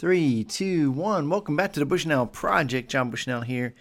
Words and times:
Three, 0.00 0.44
two, 0.44 0.90
one. 0.90 1.28
Welcome 1.28 1.56
back 1.56 1.74
to 1.74 1.80
the 1.80 1.84
Bushnell 1.84 2.24
Project. 2.24 2.90
John 2.90 3.10
Bushnell 3.10 3.42
here 3.42 3.74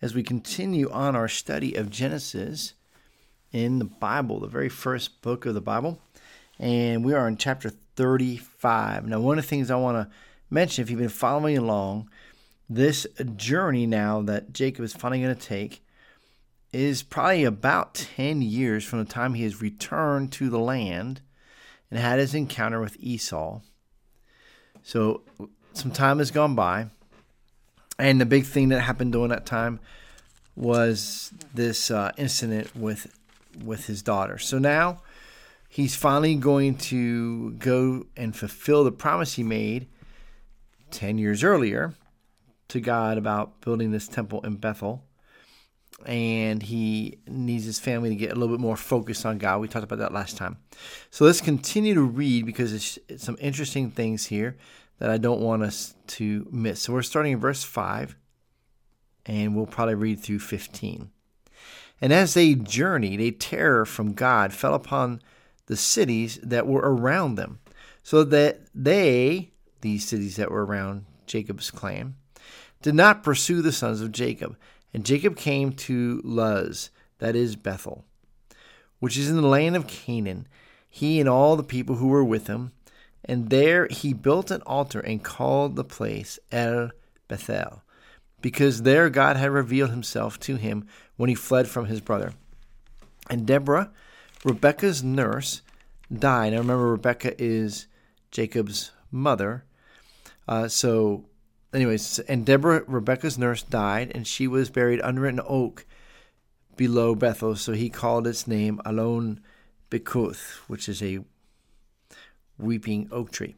as 0.00 0.14
we 0.14 0.22
continue 0.22 0.90
on 0.90 1.14
our 1.14 1.28
study 1.28 1.74
of 1.74 1.90
Genesis 1.90 2.72
in 3.52 3.78
the 3.78 3.84
Bible, 3.84 4.40
the 4.40 4.46
very 4.46 4.70
first 4.70 5.20
book 5.20 5.44
of 5.44 5.52
the 5.52 5.60
Bible. 5.60 6.00
And 6.58 7.04
we 7.04 7.12
are 7.12 7.28
in 7.28 7.36
chapter 7.36 7.68
35. 7.68 9.06
Now, 9.06 9.20
one 9.20 9.36
of 9.36 9.44
the 9.44 9.48
things 9.50 9.70
I 9.70 9.76
want 9.76 9.98
to 9.98 10.16
mention, 10.48 10.80
if 10.80 10.88
you've 10.88 10.98
been 10.98 11.10
following 11.10 11.58
along, 11.58 12.08
this 12.70 13.06
journey 13.36 13.84
now 13.84 14.22
that 14.22 14.54
Jacob 14.54 14.82
is 14.82 14.94
finally 14.94 15.20
going 15.20 15.36
to 15.36 15.46
take 15.46 15.84
is 16.72 17.02
probably 17.02 17.44
about 17.44 17.92
10 17.92 18.40
years 18.40 18.82
from 18.82 19.00
the 19.00 19.04
time 19.04 19.34
he 19.34 19.42
has 19.42 19.60
returned 19.60 20.32
to 20.32 20.48
the 20.48 20.58
land 20.58 21.20
and 21.90 22.00
had 22.00 22.18
his 22.18 22.34
encounter 22.34 22.80
with 22.80 22.96
Esau. 22.98 23.60
So 24.82 25.22
some 25.76 25.90
time 25.90 26.18
has 26.18 26.30
gone 26.30 26.54
by, 26.54 26.88
and 27.98 28.20
the 28.20 28.26
big 28.26 28.44
thing 28.44 28.70
that 28.70 28.80
happened 28.80 29.12
during 29.12 29.28
that 29.30 29.46
time 29.46 29.80
was 30.54 31.32
this 31.54 31.90
uh, 31.90 32.12
incident 32.16 32.74
with 32.74 33.18
with 33.64 33.86
his 33.86 34.02
daughter. 34.02 34.38
So 34.38 34.58
now 34.58 35.02
he's 35.68 35.94
finally 35.94 36.34
going 36.34 36.76
to 36.76 37.52
go 37.52 38.06
and 38.16 38.34
fulfill 38.34 38.84
the 38.84 38.92
promise 38.92 39.34
he 39.34 39.42
made 39.42 39.86
ten 40.90 41.18
years 41.18 41.44
earlier 41.44 41.94
to 42.68 42.80
God 42.80 43.18
about 43.18 43.60
building 43.60 43.92
this 43.92 44.08
temple 44.08 44.40
in 44.42 44.56
Bethel. 44.56 45.02
And 46.04 46.62
he 46.62 47.18
needs 47.26 47.64
his 47.64 47.78
family 47.78 48.10
to 48.10 48.16
get 48.16 48.32
a 48.32 48.34
little 48.34 48.54
bit 48.54 48.60
more 48.60 48.76
focused 48.76 49.24
on 49.24 49.38
God. 49.38 49.60
We 49.60 49.68
talked 49.68 49.84
about 49.84 49.98
that 50.00 50.12
last 50.12 50.36
time. 50.36 50.58
So 51.10 51.24
let's 51.24 51.40
continue 51.40 51.94
to 51.94 52.02
read 52.02 52.44
because 52.44 52.74
it's, 52.74 52.98
it's 53.08 53.24
some 53.24 53.38
interesting 53.40 53.90
things 53.90 54.26
here 54.26 54.56
that 54.98 55.10
I 55.10 55.18
don't 55.18 55.40
want 55.40 55.62
us 55.62 55.94
to 56.08 56.46
miss. 56.50 56.82
So 56.82 56.92
we're 56.92 57.02
starting 57.02 57.32
in 57.32 57.40
verse 57.40 57.62
5, 57.62 58.16
and 59.26 59.54
we'll 59.54 59.66
probably 59.66 59.94
read 59.94 60.20
through 60.20 60.38
15. 60.38 61.10
And 62.00 62.12
as 62.12 62.34
they 62.34 62.54
journeyed, 62.54 63.20
a 63.20 63.30
terror 63.30 63.84
from 63.84 64.12
God 64.12 64.52
fell 64.52 64.74
upon 64.74 65.22
the 65.66 65.76
cities 65.76 66.38
that 66.42 66.66
were 66.66 66.82
around 66.82 67.34
them, 67.34 67.58
so 68.02 68.22
that 68.24 68.60
they, 68.74 69.50
these 69.80 70.06
cities 70.06 70.36
that 70.36 70.50
were 70.50 70.64
around 70.64 71.04
Jacob's 71.26 71.70
clan, 71.70 72.14
did 72.82 72.94
not 72.94 73.22
pursue 73.22 73.62
the 73.62 73.72
sons 73.72 74.00
of 74.00 74.12
Jacob. 74.12 74.56
And 74.94 75.04
Jacob 75.04 75.36
came 75.36 75.72
to 75.72 76.20
Luz, 76.24 76.90
that 77.18 77.34
is 77.34 77.56
Bethel, 77.56 78.04
which 79.00 79.16
is 79.16 79.28
in 79.28 79.36
the 79.36 79.46
land 79.46 79.76
of 79.76 79.86
Canaan, 79.86 80.46
he 80.88 81.20
and 81.20 81.28
all 81.28 81.56
the 81.56 81.62
people 81.62 81.96
who 81.96 82.08
were 82.08 82.24
with 82.24 82.46
him 82.46 82.72
and 83.26 83.50
there 83.50 83.86
he 83.88 84.12
built 84.12 84.50
an 84.50 84.62
altar 84.62 85.00
and 85.00 85.22
called 85.22 85.76
the 85.76 85.84
place 85.84 86.38
El 86.50 86.90
Bethel, 87.28 87.82
because 88.40 88.82
there 88.82 89.10
God 89.10 89.36
had 89.36 89.50
revealed 89.50 89.90
himself 89.90 90.38
to 90.40 90.56
him 90.56 90.86
when 91.16 91.28
he 91.28 91.34
fled 91.34 91.68
from 91.68 91.86
his 91.86 92.00
brother. 92.00 92.32
And 93.28 93.46
Deborah, 93.46 93.90
Rebekah's 94.44 95.02
nurse, 95.02 95.62
died. 96.12 96.52
Now 96.52 96.58
remember, 96.58 96.92
Rebekah 96.92 97.42
is 97.42 97.88
Jacob's 98.30 98.92
mother. 99.10 99.64
Uh, 100.46 100.68
so, 100.68 101.24
anyways, 101.74 102.20
and 102.20 102.46
Deborah, 102.46 102.84
Rebekah's 102.86 103.36
nurse, 103.36 103.62
died, 103.62 104.12
and 104.14 104.26
she 104.26 104.46
was 104.46 104.70
buried 104.70 105.00
under 105.00 105.26
an 105.26 105.40
oak 105.44 105.84
below 106.76 107.14
Bethel. 107.14 107.56
So 107.56 107.72
he 107.72 107.90
called 107.90 108.26
its 108.26 108.46
name 108.46 108.80
Alon 108.84 109.40
Bachuth, 109.90 110.58
which 110.68 110.88
is 110.88 111.02
a 111.02 111.20
weeping 112.58 113.08
oak 113.10 113.30
tree. 113.30 113.54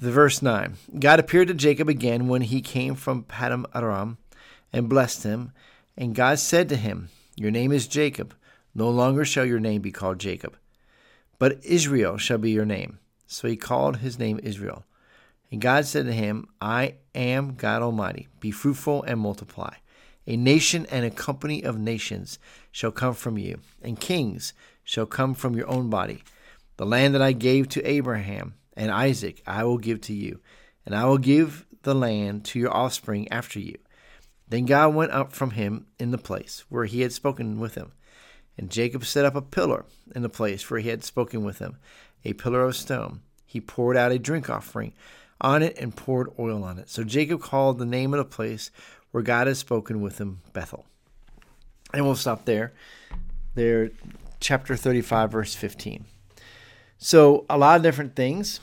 The 0.00 0.12
verse 0.12 0.42
9 0.42 0.76
God 0.98 1.18
appeared 1.18 1.48
to 1.48 1.54
Jacob 1.54 1.88
again 1.88 2.28
when 2.28 2.42
he 2.42 2.60
came 2.60 2.94
from 2.94 3.24
Paddan 3.24 3.64
Aram 3.74 4.18
and 4.72 4.88
blessed 4.88 5.24
him. 5.24 5.52
And 5.96 6.14
God 6.14 6.38
said 6.38 6.68
to 6.68 6.76
him, 6.76 7.08
Your 7.36 7.50
name 7.50 7.72
is 7.72 7.88
Jacob. 7.88 8.34
No 8.74 8.90
longer 8.90 9.24
shall 9.24 9.44
your 9.44 9.58
name 9.58 9.82
be 9.82 9.90
called 9.90 10.20
Jacob, 10.20 10.56
but 11.38 11.64
Israel 11.64 12.16
shall 12.16 12.38
be 12.38 12.52
your 12.52 12.64
name. 12.64 13.00
So 13.26 13.48
he 13.48 13.56
called 13.56 13.96
his 13.98 14.18
name 14.18 14.38
Israel. 14.42 14.84
And 15.50 15.60
God 15.60 15.86
said 15.86 16.06
to 16.06 16.12
him, 16.12 16.46
I 16.60 16.94
am 17.14 17.54
God 17.54 17.82
Almighty. 17.82 18.28
Be 18.38 18.50
fruitful 18.50 19.02
and 19.02 19.18
multiply. 19.18 19.74
A 20.26 20.36
nation 20.36 20.86
and 20.90 21.04
a 21.04 21.10
company 21.10 21.62
of 21.62 21.78
nations 21.78 22.38
shall 22.70 22.92
come 22.92 23.14
from 23.14 23.38
you, 23.38 23.60
and 23.82 23.98
kings 23.98 24.52
shall 24.84 25.06
come 25.06 25.34
from 25.34 25.56
your 25.56 25.68
own 25.68 25.88
body. 25.88 26.22
The 26.78 26.86
land 26.86 27.14
that 27.14 27.22
I 27.22 27.32
gave 27.32 27.68
to 27.70 27.84
Abraham 27.84 28.54
and 28.76 28.92
Isaac 28.92 29.42
I 29.46 29.64
will 29.64 29.78
give 29.78 30.00
to 30.02 30.14
you, 30.14 30.40
and 30.86 30.94
I 30.94 31.04
will 31.06 31.18
give 31.18 31.66
the 31.82 31.94
land 31.94 32.44
to 32.46 32.58
your 32.58 32.74
offspring 32.74 33.30
after 33.32 33.58
you. 33.58 33.76
Then 34.48 34.64
God 34.64 34.94
went 34.94 35.10
up 35.10 35.32
from 35.32 35.50
him 35.50 35.86
in 35.98 36.12
the 36.12 36.18
place 36.18 36.64
where 36.68 36.84
he 36.84 37.00
had 37.00 37.12
spoken 37.12 37.58
with 37.58 37.74
him. 37.74 37.92
And 38.56 38.70
Jacob 38.70 39.04
set 39.04 39.24
up 39.24 39.34
a 39.34 39.42
pillar 39.42 39.86
in 40.14 40.22
the 40.22 40.28
place 40.28 40.70
where 40.70 40.78
he 40.78 40.88
had 40.88 41.02
spoken 41.02 41.44
with 41.44 41.58
him, 41.58 41.78
a 42.24 42.32
pillar 42.32 42.62
of 42.62 42.76
stone. 42.76 43.22
He 43.44 43.60
poured 43.60 43.96
out 43.96 44.12
a 44.12 44.18
drink 44.18 44.48
offering 44.48 44.92
on 45.40 45.64
it 45.64 45.76
and 45.78 45.96
poured 45.96 46.30
oil 46.38 46.62
on 46.62 46.78
it. 46.78 46.88
So 46.88 47.02
Jacob 47.02 47.40
called 47.40 47.78
the 47.78 47.86
name 47.86 48.14
of 48.14 48.18
the 48.18 48.24
place 48.24 48.70
where 49.10 49.22
God 49.22 49.48
had 49.48 49.56
spoken 49.56 50.00
with 50.00 50.18
him 50.18 50.42
Bethel. 50.52 50.86
And 51.92 52.04
we'll 52.04 52.14
stop 52.14 52.44
there. 52.44 52.72
There, 53.54 53.90
chapter 54.38 54.76
35, 54.76 55.32
verse 55.32 55.54
15. 55.56 56.04
So 56.98 57.46
a 57.48 57.56
lot 57.56 57.76
of 57.76 57.82
different 57.82 58.16
things. 58.16 58.60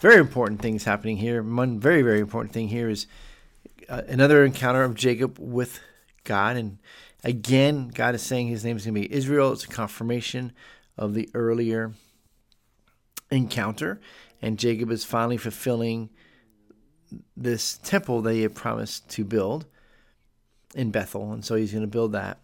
Very 0.00 0.16
important 0.16 0.60
things 0.60 0.84
happening 0.84 1.16
here. 1.16 1.42
One 1.42 1.78
very 1.78 2.02
very 2.02 2.20
important 2.20 2.52
thing 2.52 2.68
here 2.68 2.88
is 2.88 3.06
uh, 3.88 4.02
another 4.08 4.44
encounter 4.44 4.82
of 4.82 4.94
Jacob 4.94 5.38
with 5.38 5.80
God, 6.24 6.56
and 6.56 6.78
again, 7.22 7.88
God 7.88 8.14
is 8.14 8.22
saying 8.22 8.48
His 8.48 8.64
name 8.64 8.76
is 8.76 8.84
going 8.84 8.94
to 8.94 9.00
be 9.00 9.14
Israel. 9.14 9.52
It's 9.52 9.64
a 9.64 9.68
confirmation 9.68 10.52
of 10.96 11.14
the 11.14 11.28
earlier 11.34 11.92
encounter, 13.30 14.00
and 14.42 14.58
Jacob 14.58 14.90
is 14.90 15.04
finally 15.04 15.36
fulfilling 15.36 16.10
this 17.36 17.78
temple 17.78 18.22
that 18.22 18.34
he 18.34 18.42
had 18.42 18.54
promised 18.54 19.08
to 19.10 19.24
build 19.24 19.66
in 20.74 20.90
Bethel, 20.90 21.32
and 21.32 21.44
so 21.44 21.54
he's 21.54 21.72
going 21.72 21.82
to 21.82 21.88
build 21.88 22.12
that. 22.12 22.38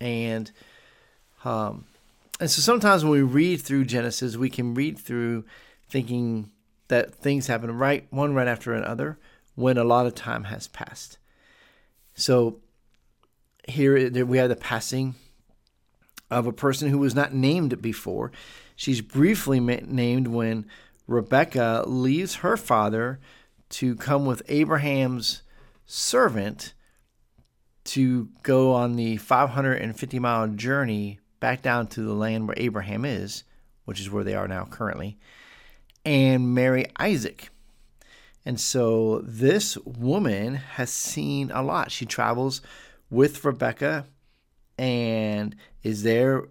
And 0.00 0.50
um, 1.44 1.84
and 2.42 2.50
so 2.50 2.60
sometimes 2.60 3.04
when 3.04 3.12
we 3.12 3.22
read 3.22 3.60
through 3.60 3.84
Genesis, 3.84 4.36
we 4.36 4.50
can 4.50 4.74
read 4.74 4.98
through 4.98 5.44
thinking 5.88 6.50
that 6.88 7.14
things 7.14 7.46
happen 7.46 7.70
right 7.70 8.08
one 8.10 8.34
right 8.34 8.48
after 8.48 8.74
another 8.74 9.16
when 9.54 9.78
a 9.78 9.84
lot 9.84 10.06
of 10.06 10.16
time 10.16 10.42
has 10.44 10.66
passed. 10.66 11.18
So 12.14 12.58
here 13.68 14.10
we 14.24 14.38
have 14.38 14.48
the 14.48 14.56
passing 14.56 15.14
of 16.32 16.48
a 16.48 16.52
person 16.52 16.88
who 16.88 16.98
was 16.98 17.14
not 17.14 17.32
named 17.32 17.80
before. 17.80 18.32
She's 18.74 19.02
briefly 19.02 19.60
named 19.60 20.26
when 20.26 20.66
Rebecca 21.06 21.84
leaves 21.86 22.34
her 22.36 22.56
father 22.56 23.20
to 23.68 23.94
come 23.94 24.26
with 24.26 24.42
Abraham's 24.48 25.42
servant 25.86 26.74
to 27.84 28.30
go 28.42 28.72
on 28.72 28.96
the 28.96 29.16
550 29.18 30.18
mile 30.18 30.48
journey 30.48 31.20
back 31.42 31.60
down 31.60 31.88
to 31.88 32.00
the 32.00 32.14
land 32.14 32.46
where 32.46 32.54
Abraham 32.56 33.04
is, 33.04 33.42
which 33.84 33.98
is 33.98 34.08
where 34.08 34.22
they 34.22 34.36
are 34.36 34.46
now 34.46 34.64
currently, 34.64 35.18
and 36.04 36.54
marry 36.54 36.86
Isaac. 37.00 37.50
And 38.46 38.60
so 38.60 39.22
this 39.24 39.76
woman 39.78 40.54
has 40.54 40.90
seen 40.90 41.50
a 41.50 41.60
lot. 41.60 41.90
She 41.90 42.06
travels 42.06 42.62
with 43.10 43.44
Rebecca 43.44 44.06
and 44.78 45.56
is 45.82 46.04
there 46.04 46.44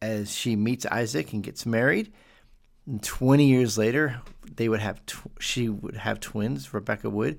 as 0.00 0.34
she 0.34 0.56
meets 0.56 0.86
Isaac 0.86 1.34
and 1.34 1.42
gets 1.42 1.66
married. 1.66 2.10
And 2.86 3.02
20 3.02 3.44
years 3.44 3.76
later, 3.76 4.22
they 4.56 4.70
would 4.70 4.80
have 4.80 5.04
tw- 5.04 5.28
she 5.38 5.68
would 5.68 5.96
have 5.96 6.20
twins, 6.20 6.72
Rebecca 6.72 7.10
would. 7.10 7.38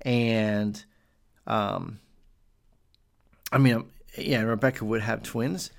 And 0.00 0.82
um 1.46 1.98
I 3.52 3.58
mean, 3.58 3.84
yeah, 4.16 4.40
Rebecca 4.40 4.86
would 4.86 5.02
have 5.02 5.22
twins 5.22 5.70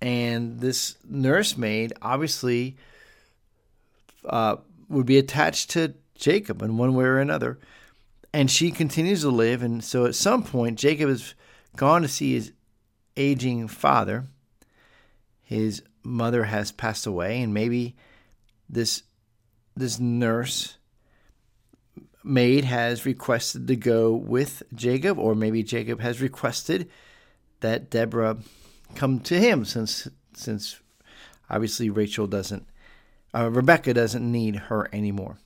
and 0.00 0.60
this 0.60 0.96
nursemaid 1.08 1.92
obviously 2.02 2.76
uh, 4.24 4.56
would 4.88 5.06
be 5.06 5.18
attached 5.18 5.70
to 5.70 5.94
Jacob 6.14 6.62
in 6.62 6.76
one 6.76 6.94
way 6.94 7.04
or 7.04 7.18
another. 7.18 7.58
And 8.32 8.50
she 8.50 8.70
continues 8.70 9.22
to 9.22 9.30
live. 9.30 9.62
And 9.62 9.82
so 9.82 10.06
at 10.06 10.14
some 10.14 10.42
point, 10.42 10.78
Jacob 10.78 11.08
has 11.08 11.34
gone 11.76 12.02
to 12.02 12.08
see 12.08 12.34
his 12.34 12.52
aging 13.16 13.68
father. 13.68 14.26
His 15.42 15.82
mother 16.02 16.44
has 16.44 16.72
passed 16.72 17.06
away, 17.06 17.40
and 17.42 17.54
maybe 17.54 17.96
this 18.68 19.02
this 19.76 19.98
nurse 19.98 20.78
maid 22.22 22.64
has 22.64 23.04
requested 23.04 23.66
to 23.68 23.76
go 23.76 24.14
with 24.14 24.62
Jacob, 24.74 25.18
or 25.18 25.34
maybe 25.34 25.62
Jacob 25.62 26.00
has 26.00 26.20
requested 26.20 26.88
that 27.60 27.90
Deborah 27.90 28.38
come 28.94 29.20
to 29.20 29.38
him 29.38 29.64
since 29.64 30.08
since 30.34 30.80
obviously 31.50 31.90
Rachel 31.90 32.26
doesn't 32.26 32.66
uh, 33.34 33.50
Rebecca 33.50 33.92
doesn't 33.92 34.30
need 34.30 34.56
her 34.56 34.88
anymore. 34.92 35.38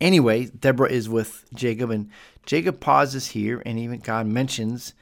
Anyway, 0.00 0.46
Deborah 0.46 0.90
is 0.90 1.08
with 1.10 1.44
Jacob, 1.52 1.90
and 1.90 2.08
Jacob 2.46 2.80
pauses 2.80 3.28
here, 3.28 3.62
and 3.66 3.78
even 3.78 4.00
God 4.00 4.26
mentions 4.26 4.94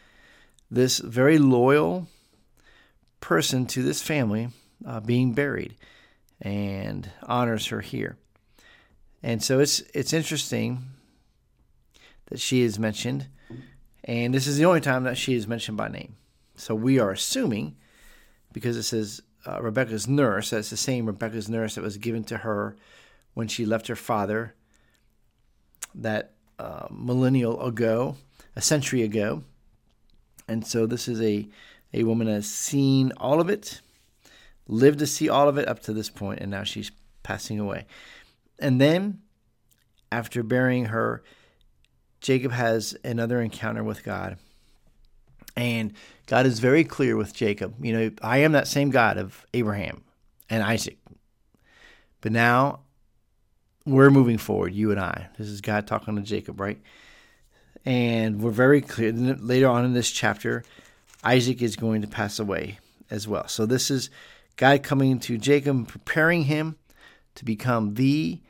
this 0.71 0.99
very 0.99 1.39
loyal 1.39 2.09
person 3.21 3.65
to 3.67 3.83
this 3.83 4.03
family 4.03 4.49
uh, 4.85 5.01
being 5.01 5.33
buried 5.33 5.77
and 6.41 7.11
honors 7.23 7.69
her 7.69 7.81
here. 7.81 8.17
And 9.23 9.43
so 9.43 9.61
it's 9.61 9.81
it's 9.95 10.13
interesting 10.13 10.83
that 12.27 12.41
she 12.41 12.63
is 12.63 12.79
mentioned, 12.79 13.29
and 14.05 14.35
this 14.35 14.47
is 14.47 14.57
the 14.57 14.65
only 14.65 14.81
time 14.81 15.05
that 15.05 15.17
she 15.17 15.35
is 15.35 15.47
mentioned 15.47 15.77
by 15.77 15.89
name. 15.89 16.17
So 16.59 16.75
we 16.75 16.99
are 16.99 17.11
assuming, 17.11 17.77
because 18.53 18.77
it 18.77 18.83
says 18.83 19.23
uh, 19.47 19.63
Rebecca's 19.63 20.09
nurse, 20.09 20.51
that's 20.51 20.71
the 20.71 20.77
same 20.77 21.07
Rebecca's 21.07 21.49
nurse 21.49 21.77
that 21.77 21.83
was 21.83 21.97
given 21.97 22.25
to 22.25 22.39
her 22.39 22.77
when 23.35 23.49
she 23.49 23.65
left 23.65 23.87
her 23.87 23.97
father 23.97 24.55
that 25.95 26.33
uh, 26.59 26.89
millennial 26.91 27.65
ago, 27.65 28.17
a 28.57 28.61
century 28.61 29.03
ago. 29.03 29.45
And 30.49 30.67
so 30.67 30.87
this 30.87 31.07
is 31.09 31.21
a, 31.21 31.49
a 31.95 32.03
woman 32.05 32.27
that 32.27 32.35
has 32.35 32.51
seen 32.51 33.13
all 33.17 33.41
of 33.41 33.49
it, 33.49 33.81
lived 34.67 34.99
to 34.99 35.07
see 35.07 35.29
all 35.29 35.49
of 35.49 35.59
it 35.59 35.69
up 35.69 35.81
to 35.83 35.93
this 35.93 36.11
point, 36.11 36.41
and 36.41 36.51
now 36.51 36.65
she's 36.65 36.91
passing 37.23 37.61
away. 37.61 37.87
And 38.59 38.81
then, 38.81 39.21
after 40.11 40.43
burying 40.43 40.87
her, 40.87 41.23
Jacob 42.21 42.51
has 42.53 42.97
another 43.05 43.41
encounter 43.41 43.85
with 43.85 44.03
God. 44.03 44.39
And 45.59 45.93
God 46.27 46.47
is 46.47 46.61
very 46.61 46.85
clear 46.85 47.17
with 47.17 47.35
Jacob. 47.35 47.85
You 47.85 47.93
know, 47.93 48.11
I 48.23 48.39
am 48.39 48.53
that 48.53 48.69
same 48.69 48.91
God 48.91 49.19
of 49.19 49.45
Abraham 49.53 50.05
and 50.49 50.63
Isaac. 50.63 50.99
But 52.21 52.31
now 52.31 52.81
we're 53.85 54.11
moving 54.11 54.39
forward, 54.39 54.73
you 54.73 54.93
and 54.93 55.01
I. 55.01 55.27
This 55.37 55.49
is 55.49 55.61
God 55.61 55.89
talking 55.89 56.15
to 56.15 56.23
Jacob, 56.23 56.61
right? 56.61 56.79
And 57.85 58.41
we're 58.41 58.53
very 58.53 58.81
clear 58.81 59.13
later 59.13 59.69
on 59.69 59.85
in 59.85 59.95
this 59.95 60.13
chapter, 60.13 60.63
Isaac 61.25 61.61
is 61.61 61.75
going 61.75 62.03
to 62.03 62.09
pass 62.09 62.39
away 62.39 62.79
as 63.11 63.27
well. 63.27 63.49
So 63.49 63.67
this 63.67 63.91
is 63.91 64.11
God 64.55 64.85
coming 64.85 65.19
to 65.19 65.39
Jacob, 65.39 65.89
preparing 65.89 66.45
him 66.45 66.77
to 67.35 67.45
become 67.45 67.95
the 67.95 68.41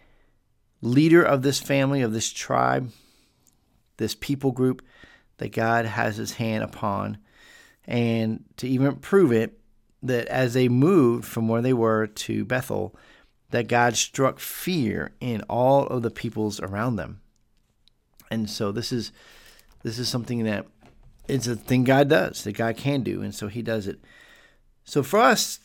leader 0.82 1.22
of 1.22 1.40
this 1.40 1.58
family, 1.58 2.02
of 2.02 2.12
this 2.12 2.31
tribe, 2.31 2.90
this 3.96 4.14
people 4.14 4.52
group 4.52 4.82
that 5.38 5.52
God 5.52 5.87
has 5.87 6.17
his 6.17 6.35
hand 6.35 6.62
upon. 6.62 7.19
And 7.87 8.44
to 8.58 8.69
even 8.69 8.96
prove 8.96 9.32
it, 9.32 9.58
that 10.02 10.26
as 10.29 10.55
they 10.55 10.69
moved 10.69 11.25
from 11.25 11.49
where 11.49 11.62
they 11.62 11.73
were 11.73 12.06
to 12.06 12.44
Bethel, 12.44 12.94
that 13.50 13.67
God 13.67 13.96
struck 13.96 14.38
fear 14.38 15.12
in 15.20 15.43
all 15.43 15.87
of 15.87 16.02
the 16.02 16.11
peoples 16.11 16.61
around 16.61 16.96
them. 16.96 17.20
And 18.31 18.49
so 18.49 18.70
this 18.70 18.93
is 18.93 19.11
this 19.82 19.99
is 19.99 20.08
something 20.08 20.44
that 20.44 20.67
it's 21.29 21.46
a 21.46 21.56
thing 21.56 21.85
God 21.85 22.08
does, 22.08 22.44
that 22.44 22.52
God 22.52 22.76
can 22.76 23.02
do, 23.02 23.23
and 23.23 23.35
so 23.35 23.49
he 23.49 23.62
does 23.62 23.87
it. 23.87 23.99
So 24.85 25.02
for 25.02 25.19
us, 25.19 25.61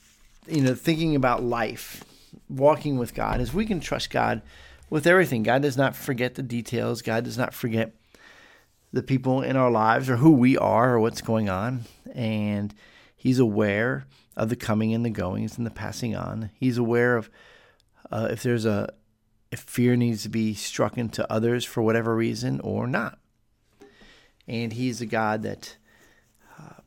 you 0.48 0.62
know, 0.62 0.75
thinking 0.75 1.16
about 1.16 1.44
life, 1.44 2.04
walking 2.50 2.98
with 2.98 3.14
God, 3.14 3.42
is 3.42 3.54
we 3.54 3.66
can 3.66 3.80
trust 3.80 4.10
God 4.10 4.42
with 4.90 5.08
everything. 5.08 5.44
God 5.44 5.62
does 5.62 5.78
not 5.78 5.96
forget 5.96 6.36
the 6.36 6.44
details. 6.44 7.02
God 7.02 7.24
does 7.24 7.38
not 7.38 7.54
forget 7.54 7.94
the 8.94 9.04
people 9.04 9.42
in 9.42 9.57
our 9.57 9.72
lives 9.72 10.10
or 10.10 10.18
who 10.18 10.31
we 10.31 10.56
are 10.57 10.94
or 10.94 11.00
what's 11.00 11.22
going 11.22 11.50
on. 11.50 11.81
And 12.13 12.74
he's 13.16 13.40
aware 13.40 14.06
of 14.38 14.50
the 14.50 14.56
coming 14.56 14.94
and 14.94 15.04
the 15.04 15.10
goings 15.10 15.57
and 15.57 15.66
the 15.66 15.72
passing 15.72 16.16
on. 16.16 16.51
He's 16.54 16.78
aware 16.78 17.18
of 17.18 17.30
uh, 18.12 18.28
if 18.31 18.44
there's 18.44 18.66
a 18.66 18.94
if 19.51 19.60
fear 19.60 19.95
needs 19.95 20.24
to 20.24 20.30
be 20.30 20.54
struck 20.54 20.98
into 20.98 21.31
others 21.31 21.63
for 21.63 21.84
whatever 21.84 22.16
reason 22.16 22.60
or 22.62 22.88
not. 22.88 23.19
And 24.48 24.74
He's 24.74 25.00
a 25.00 25.06
God 25.06 25.44
that 25.44 25.78
uh, 26.60 26.81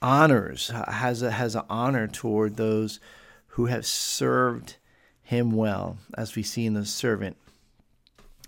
honors 0.00 0.68
has 0.68 1.22
a, 1.22 1.32
has 1.32 1.56
an 1.56 1.64
honor 1.68 2.06
toward 2.06 2.56
those 2.56 3.00
who 3.48 3.66
have 3.66 3.84
served 3.84 4.76
Him 5.22 5.50
well, 5.50 5.98
as 6.16 6.36
we 6.36 6.44
see 6.44 6.64
in 6.64 6.74
the 6.74 6.86
servant 6.86 7.36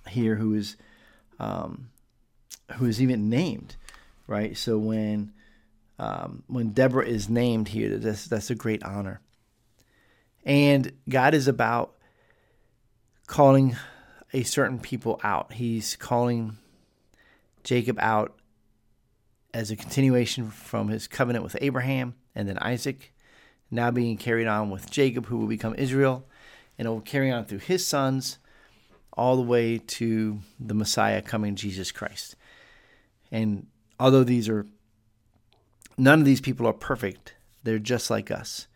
here, 0.08 0.36
who 0.36 0.54
is 0.54 0.76
um, 1.40 1.88
who 2.72 2.86
is 2.86 3.00
even 3.00 3.28
named, 3.28 3.76
right? 4.26 4.56
So 4.56 4.78
when 4.78 5.32
um, 5.98 6.42
when 6.46 6.70
Deborah 6.70 7.06
is 7.06 7.28
named 7.28 7.68
here, 7.68 7.96
that's 7.98 8.26
that's 8.26 8.50
a 8.50 8.54
great 8.54 8.82
honor. 8.82 9.20
And 10.44 10.92
God 11.08 11.34
is 11.34 11.46
about 11.46 11.94
calling 13.26 13.76
a 14.32 14.42
certain 14.42 14.78
people 14.78 15.20
out. 15.22 15.52
He's 15.52 15.96
calling 15.96 16.56
Jacob 17.62 17.98
out 18.00 18.36
as 19.54 19.70
a 19.70 19.76
continuation 19.76 20.50
from 20.50 20.88
his 20.88 21.06
covenant 21.06 21.44
with 21.44 21.56
Abraham 21.60 22.14
and 22.34 22.48
then 22.48 22.58
Isaac, 22.58 23.14
now 23.70 23.90
being 23.90 24.16
carried 24.16 24.46
on 24.46 24.70
with 24.70 24.90
Jacob, 24.90 25.26
who 25.26 25.36
will 25.36 25.46
become 25.46 25.74
Israel, 25.74 26.26
and 26.78 26.86
it 26.86 26.90
will 26.90 27.00
carry 27.00 27.30
on 27.30 27.44
through 27.44 27.58
his 27.58 27.86
sons 27.86 28.38
all 29.12 29.36
the 29.36 29.42
way 29.42 29.76
to 29.76 30.40
the 30.58 30.74
Messiah 30.74 31.20
coming, 31.20 31.54
Jesus 31.54 31.92
Christ. 31.92 32.34
And 33.32 33.66
although 33.98 34.22
these 34.22 34.48
are, 34.48 34.66
none 35.98 36.20
of 36.20 36.26
these 36.26 36.40
people 36.40 36.66
are 36.68 36.72
perfect, 36.72 37.34
they're 37.64 37.80
just 37.80 38.10
like 38.10 38.30
us. 38.30 38.68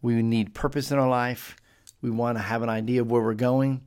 We 0.00 0.20
need 0.22 0.54
purpose 0.54 0.90
in 0.90 0.98
our 0.98 1.08
life. 1.08 1.54
We 2.00 2.10
want 2.10 2.38
to 2.38 2.42
have 2.42 2.62
an 2.62 2.68
idea 2.68 3.02
of 3.02 3.10
where 3.10 3.22
we're 3.22 3.34
going. 3.34 3.82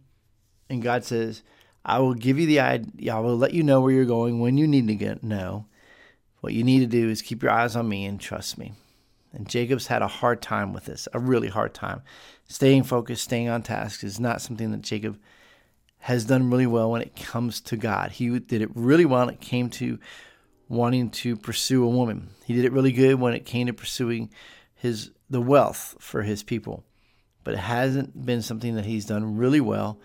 And 0.70 0.82
God 0.82 1.04
says, 1.04 1.44
I 1.84 2.00
will 2.00 2.14
give 2.14 2.40
you 2.40 2.46
the 2.46 2.62
idea. 2.62 3.14
I 3.14 3.20
will 3.20 3.36
let 3.36 3.54
you 3.54 3.64
know 3.64 3.82
where 3.82 3.92
you're 3.92 4.06
going 4.06 4.40
when 4.40 4.58
you 4.58 4.68
need 4.68 4.88
to 4.88 4.96
get, 4.96 5.24
know. 5.24 5.66
What 6.40 6.54
you 6.54 6.64
need 6.64 6.80
to 6.80 6.86
do 6.86 7.10
is 7.10 7.22
keep 7.22 7.44
your 7.44 7.52
eyes 7.52 7.76
on 7.76 7.90
me 7.90 8.06
and 8.06 8.20
trust 8.20 8.58
me. 8.58 8.74
And 9.34 9.50
Jacob's 9.50 9.88
had 9.88 10.02
a 10.02 10.08
hard 10.08 10.42
time 10.42 10.72
with 10.72 10.86
this, 10.86 11.08
a 11.14 11.20
really 11.20 11.50
hard 11.50 11.74
time. 11.74 12.04
Staying 12.48 12.84
focused, 12.84 13.24
staying 13.24 13.50
on 13.50 13.64
task 13.64 14.04
is 14.04 14.20
not 14.20 14.42
something 14.42 14.72
that 14.72 14.82
Jacob 14.82 15.20
has 16.06 16.24
done 16.26 16.52
really 16.52 16.68
well 16.68 16.92
when 16.92 17.02
it 17.02 17.16
comes 17.16 17.60
to 17.60 17.76
God. 17.76 18.12
He 18.12 18.38
did 18.38 18.62
it 18.62 18.70
really 18.76 19.06
well 19.06 19.26
when 19.26 19.34
it 19.34 19.42
came 19.42 19.72
to 19.72 19.98
wanting 20.70 21.10
to 21.10 21.36
pursue 21.36 21.84
a 21.84 21.90
woman. 21.90 22.30
He 22.46 22.54
did 22.54 22.64
it 22.64 22.74
really 22.74 22.92
good 22.92 23.20
when 23.20 23.34
it 23.34 23.44
came 23.44 23.66
to 23.66 23.74
pursuing 23.74 24.30
his 24.76 25.10
the 25.32 25.42
wealth 25.42 25.96
for 26.00 26.22
his 26.22 26.44
people. 26.44 26.84
But 27.44 27.56
it 27.56 27.62
hasn't 27.62 28.24
been 28.24 28.44
something 28.44 28.76
that 28.76 28.86
he's 28.86 29.06
done 29.06 29.36
really 29.36 29.60
well 29.60 30.00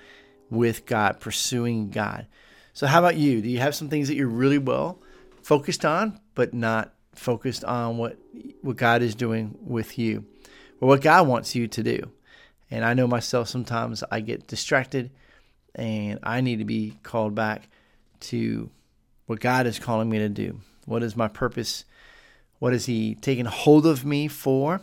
with 0.49 0.87
God, 0.87 1.21
pursuing 1.21 1.91
God. 1.91 2.27
So, 2.73 2.87
how 2.87 3.01
about 3.01 3.17
you? 3.17 3.43
Do 3.43 3.51
you 3.51 3.59
have 3.59 3.75
some 3.75 3.91
things 3.91 4.09
that 4.09 4.15
you're 4.15 4.27
really 4.27 4.57
well 4.57 5.03
focused 5.43 5.85
on, 5.85 6.19
but 6.35 6.55
not 6.55 6.95
focused 7.15 7.63
on 7.63 7.99
what 7.99 8.17
what 8.63 8.79
God 8.79 9.03
is 9.03 9.15
doing 9.15 9.55
with 9.61 9.99
you, 9.99 10.25
or 10.81 10.89
what 10.89 11.03
God 11.03 11.29
wants 11.29 11.55
you 11.55 11.69
to 11.69 11.83
do? 11.83 12.11
And 12.71 12.87
I 12.87 12.95
know 12.95 13.07
myself 13.07 13.49
sometimes 13.49 14.03
I 14.11 14.21
get 14.21 14.47
distracted, 14.47 15.11
and 15.75 16.19
I 16.23 16.41
need 16.41 16.59
to 16.59 16.65
be 16.65 16.97
called 17.03 17.35
back 17.35 17.69
to 18.21 18.71
what 19.27 19.41
God 19.41 19.67
is 19.67 19.79
calling 19.79 20.09
me 20.09 20.19
to 20.19 20.29
do. 20.29 20.61
What 20.87 21.03
is 21.03 21.17
my 21.17 21.29
purpose? 21.29 21.85
What 22.59 22.75
is 22.75 22.87
He 22.87 23.15
taking 23.15 23.47
hold 23.47 23.87
of 23.87 24.05
me 24.05 24.29
for? 24.29 24.81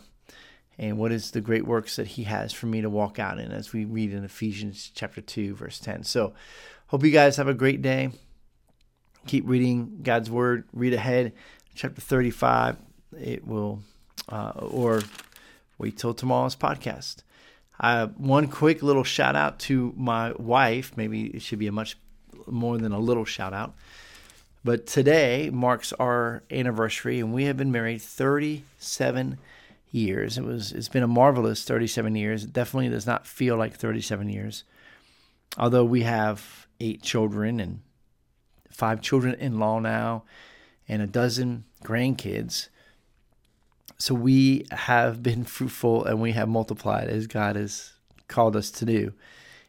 and 0.80 0.98
what 0.98 1.12
is 1.12 1.32
the 1.32 1.42
great 1.42 1.66
works 1.66 1.96
that 1.96 2.08
he 2.08 2.24
has 2.24 2.54
for 2.54 2.68
me 2.68 2.82
to 2.82 2.90
walk 2.90 3.20
out 3.20 3.40
in 3.40 3.52
as 3.52 3.74
we 3.74 3.86
read 3.86 4.14
in 4.14 4.24
Ephesians 4.24 4.92
chapter 4.94 5.22
2 5.22 5.56
verse 5.56 5.80
10. 5.80 6.04
So 6.04 6.34
hope 6.88 7.04
you 7.04 7.12
guys 7.12 7.38
have 7.38 7.48
a 7.48 7.54
great 7.54 7.82
day. 7.82 8.12
Keep 9.26 9.48
reading 9.48 10.00
God's 10.04 10.30
word, 10.30 10.66
read 10.72 10.94
ahead 10.94 11.34
chapter 11.76 12.00
35. 12.00 12.78
It 13.20 13.48
will 13.48 13.82
uh, 14.30 14.52
or 14.56 15.02
wait 15.78 15.98
till 15.98 16.14
tomorrow's 16.14 16.56
podcast. 16.56 17.24
Uh, 17.80 18.08
one 18.18 18.48
quick 18.48 18.82
little 18.82 19.04
shout 19.04 19.36
out 19.36 19.60
to 19.60 19.94
my 19.96 20.34
wife. 20.38 20.94
Maybe 20.96 21.28
it 21.28 21.42
should 21.42 21.60
be 21.60 21.68
a 21.68 21.72
much 21.72 21.98
more 22.48 22.78
than 22.78 22.92
a 22.92 23.00
little 23.00 23.26
shout 23.26 23.54
out. 23.54 23.76
But 24.64 24.88
today 24.88 25.50
marks 25.54 25.94
our 25.94 26.44
anniversary, 26.52 27.20
and 27.20 27.34
we 27.34 27.46
have 27.46 27.58
been 27.58 27.72
married 27.72 28.02
37 28.02 29.38
years. 29.92 30.38
It 30.38 30.44
was 30.44 30.72
it's 30.72 30.90
been 30.90 31.04
a 31.04 31.08
marvelous 31.08 31.64
37 31.64 32.16
years. 32.16 32.44
It 32.44 32.54
definitely 32.54 32.90
does 32.90 33.06
not 33.06 33.26
feel 33.26 33.56
like 33.56 33.76
37 33.76 34.30
years. 34.30 34.64
Although 35.58 35.86
we 35.86 36.02
have 36.02 36.68
eight 36.80 37.02
children 37.02 37.60
and 37.60 37.82
five 38.70 39.02
children 39.02 39.36
in 39.36 39.60
law 39.60 39.80
now 39.80 40.24
and 40.88 41.02
a 41.02 41.08
dozen 41.08 41.66
grandkids. 41.84 42.70
So 43.98 44.14
we 44.14 44.66
have 44.72 45.24
been 45.24 45.44
fruitful 45.44 46.06
and 46.06 46.22
we 46.22 46.34
have 46.34 46.48
multiplied 46.48 47.08
as 47.08 47.28
God 47.28 47.56
has 47.56 47.94
called 48.28 48.56
us 48.56 48.70
to 48.72 48.86
do. 48.86 49.14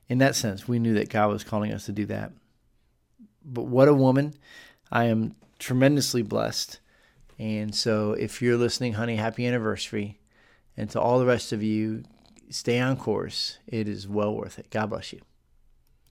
In 0.08 0.18
that 0.18 0.36
sense, 0.36 0.68
we 0.68 0.78
knew 0.78 0.94
that 0.94 1.10
God 1.10 1.30
was 1.30 1.44
calling 1.44 1.72
us 1.72 1.86
to 1.86 1.92
do 1.92 2.06
that. 2.06 2.32
But 3.44 3.64
what 3.64 3.88
a 3.88 3.94
woman. 3.94 4.34
I 4.90 5.04
am 5.04 5.34
tremendously 5.58 6.22
blessed 6.22 6.80
and 7.38 7.72
so, 7.74 8.12
if 8.12 8.42
you're 8.42 8.56
listening, 8.56 8.94
honey, 8.94 9.16
happy 9.16 9.46
anniversary. 9.46 10.18
And 10.76 10.90
to 10.90 11.00
all 11.00 11.18
the 11.18 11.26
rest 11.26 11.52
of 11.52 11.62
you, 11.62 12.02
stay 12.50 12.80
on 12.80 12.96
course. 12.96 13.58
It 13.66 13.88
is 13.88 14.08
well 14.08 14.34
worth 14.34 14.58
it. 14.58 14.70
God 14.70 14.90
bless 14.90 15.12
you. 15.12 15.20